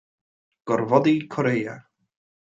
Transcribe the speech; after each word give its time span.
Gorfodi 0.71 1.15
Corea. 1.37 1.77